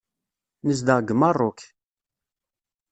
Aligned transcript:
Nezdeɣ 0.65 0.97
deg 1.01 1.11
Meṛṛuk. 1.15 1.59